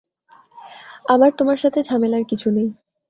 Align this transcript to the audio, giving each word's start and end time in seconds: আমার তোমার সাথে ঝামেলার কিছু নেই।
আমার 1.05 1.31
তোমার 1.37 1.57
সাথে 1.57 1.79
ঝামেলার 1.83 2.23
কিছু 2.23 2.47
নেই। 2.51 2.69